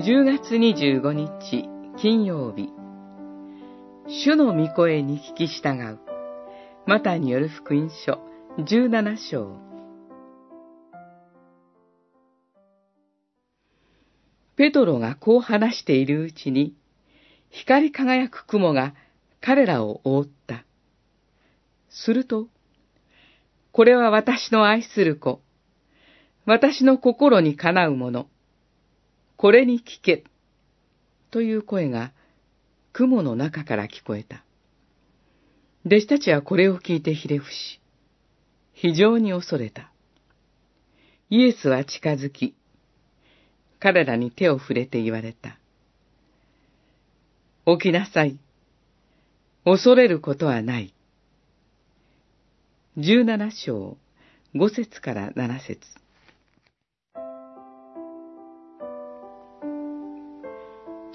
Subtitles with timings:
[0.00, 1.68] 10月25日
[2.00, 2.68] 金曜日。
[4.06, 5.98] 主の御声に聞き従う。
[6.86, 8.20] マタによる福音書。
[8.58, 9.58] 17章。
[14.54, 16.76] ペトロがこう話しているうちに
[17.50, 18.94] 光り輝く雲が
[19.40, 20.64] 彼らを覆った。
[21.90, 22.46] すると、
[23.72, 25.40] これは私の愛する子、
[26.46, 28.28] 私の心にかなうもの、
[29.38, 30.24] これに聞け、
[31.30, 32.12] という声が
[32.92, 34.44] 雲の中から聞こえた。
[35.86, 37.80] 弟子たちはこれを聞いてひれ伏し、
[38.72, 39.92] 非常に恐れた。
[41.30, 42.56] イエスは近づき、
[43.78, 45.56] 彼らに手を触れて言われた。
[47.64, 48.40] 起きなさい。
[49.64, 50.92] 恐れることはない。
[52.96, 53.96] 十七章、
[54.56, 55.78] 五節から七節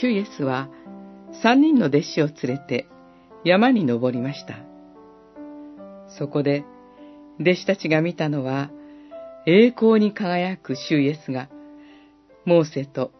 [0.00, 0.68] 主イエスは
[1.42, 2.88] 三人の弟子を連れて
[3.44, 4.56] 山に登りました。
[6.18, 6.64] そこで
[7.40, 8.70] 弟子たちが見たのは
[9.46, 11.48] 栄光に輝く主イエスが
[12.44, 13.12] モーセと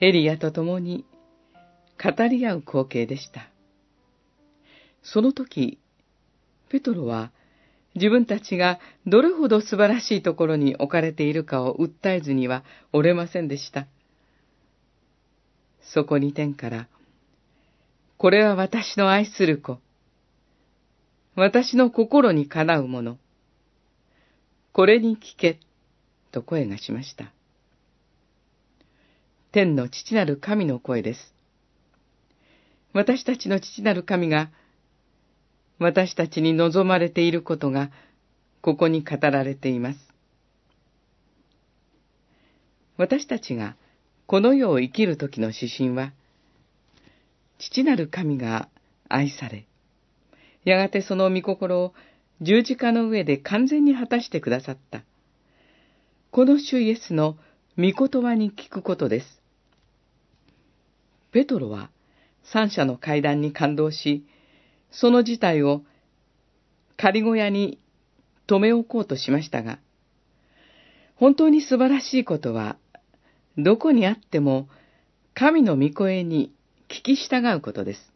[0.00, 1.04] エリアと共に
[2.02, 3.48] 語り合う光景でした。
[5.02, 5.78] その時、
[6.70, 7.32] ペトロは
[7.94, 13.86] 自分たちがどれほど素晴らしいところに置かれているかを訴えずにはおれませんでした。
[15.82, 16.88] そこに天から、
[18.16, 19.78] これは私の愛する子。
[21.34, 23.18] 私の心にかなうもの。
[24.72, 25.58] これに聞け、
[26.30, 27.32] と声がしました。
[29.50, 31.34] 天の父なる神の声です。
[32.94, 34.50] 私たちの父なる神が、
[35.78, 37.90] 私たちに望まれていることが、
[38.60, 39.98] ここに語られています。
[42.96, 43.74] 私たちが
[44.26, 46.12] この世を生きる時の指針は、
[47.58, 48.68] 父なる神が
[49.08, 49.66] 愛され、
[50.64, 51.94] やがてその御心を
[52.40, 55.02] 十字架の上で完全に果たしてくださった。
[56.30, 57.36] この主イエスの
[57.76, 59.42] 御言葉に聞くことです。
[61.30, 61.90] ペトロは
[62.42, 64.26] 三者の階段に感動し、
[64.90, 65.82] その事態を
[66.96, 67.78] 仮小屋に
[68.46, 69.78] 留め置こうとしましたが、
[71.16, 72.76] 本当に素晴らしいことは
[73.58, 74.68] どこにあっても
[75.34, 76.52] 神の御声に
[76.88, 78.12] 聞き従うことです。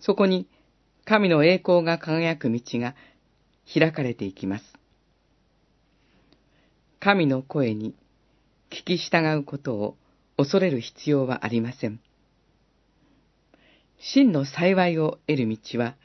[0.00, 0.46] そこに
[1.04, 2.94] 神の栄光が輝く道が
[3.72, 4.64] 開かれていきます。
[7.00, 7.94] 神の声に
[8.70, 9.96] 聞き従うことを
[10.36, 12.00] 恐れる必要はありません。
[13.98, 15.96] 真の幸いを得る道は、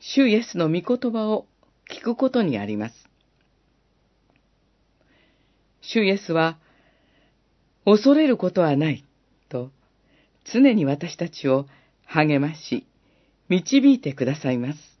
[0.00, 1.46] 主イエスの御言葉を
[1.90, 2.94] 聞くことにあります。
[5.82, 6.58] 主イエスは、
[7.90, 9.04] 恐れることはない、
[9.48, 9.72] と、
[10.44, 11.66] 常に私たちを
[12.04, 12.86] 励まし、
[13.48, 14.99] 導いてくださいます。